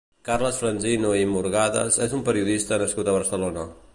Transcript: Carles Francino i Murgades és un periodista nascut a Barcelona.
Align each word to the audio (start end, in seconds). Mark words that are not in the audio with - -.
Carles 0.27 0.61
Francino 0.61 1.11
i 1.19 1.27
Murgades 1.33 2.01
és 2.07 2.17
un 2.21 2.25
periodista 2.31 2.83
nascut 2.85 3.11
a 3.13 3.17
Barcelona. 3.21 3.67